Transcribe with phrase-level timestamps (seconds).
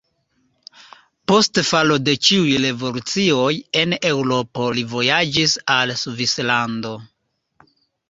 [1.31, 3.53] Post falo de ĉiuj revolucioj
[3.83, 7.01] en Eŭropo li vojaĝis al Svislando.